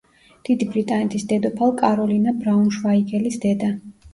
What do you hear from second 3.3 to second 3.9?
დედა.